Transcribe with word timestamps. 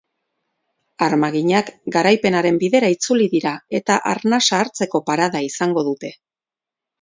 Armaginak 1.07 1.69
garaipenaren 1.95 2.57
bidera 2.63 2.89
itzuli 2.95 3.27
dira 3.35 3.51
eta 3.81 3.99
arnasa 4.15 4.63
hartzeko 4.63 5.03
parada 5.11 5.45
izango 5.51 5.85
dute. 5.93 6.13